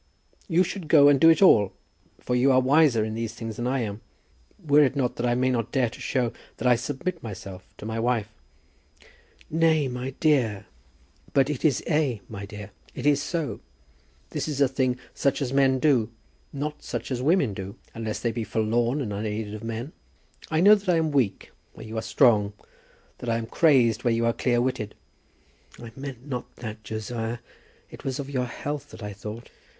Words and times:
"You 0.47 0.63
should 0.63 0.87
go 0.87 1.09
and 1.09 1.19
do 1.19 1.29
it 1.29 1.43
all, 1.43 1.73
for 2.19 2.35
you 2.35 2.51
are 2.51 2.59
wiser 2.59 3.05
in 3.05 3.13
these 3.13 3.35
things 3.35 3.57
than 3.57 3.67
I 3.67 3.81
am, 3.81 4.01
were 4.57 4.83
it 4.83 4.95
not 4.95 5.15
that 5.17 5.27
I 5.27 5.35
may 5.35 5.51
not 5.51 5.71
dare 5.71 5.91
to 5.91 6.01
show 6.01 6.33
that 6.57 6.67
I 6.67 6.75
submit 6.75 7.21
myself 7.21 7.67
to 7.77 7.85
my 7.85 7.99
wife." 7.99 8.29
"Nay, 9.51 9.87
my 9.87 10.15
dear!" 10.19 10.65
"But 11.33 11.51
it 11.51 11.63
is 11.63 11.83
ay, 11.87 12.19
my 12.27 12.47
dear. 12.47 12.71
It 12.95 13.05
is 13.05 13.21
so. 13.21 13.59
This 14.31 14.47
is 14.47 14.59
a 14.59 14.67
thing 14.67 14.97
such 15.13 15.39
as 15.39 15.53
men 15.53 15.77
do; 15.77 16.09
not 16.51 16.81
such 16.81 17.11
as 17.11 17.21
women 17.21 17.53
do, 17.53 17.75
unless 17.93 18.21
they 18.21 18.31
be 18.31 18.43
forlorn 18.43 19.01
and 19.01 19.13
unaided 19.13 19.53
of 19.53 19.63
men. 19.63 19.91
I 20.49 20.61
know 20.61 20.73
that 20.73 20.89
I 20.89 20.97
am 20.97 21.11
weak 21.11 21.51
where 21.75 21.85
you 21.85 21.95
are 21.99 22.01
strong; 22.01 22.53
that 23.19 23.29
I 23.29 23.37
am 23.37 23.45
crazed 23.45 24.03
where 24.03 24.11
you 24.15 24.25
are 24.25 24.33
clear 24.33 24.61
witted." 24.61 24.95
"I 25.79 25.91
meant 25.95 26.25
not 26.25 26.55
that, 26.55 26.83
Josiah. 26.83 27.37
It 27.91 28.03
was 28.03 28.17
of 28.17 28.31
your 28.31 28.45
health 28.47 28.89
that 28.89 29.03
I 29.03 29.13
thought." 29.13 29.51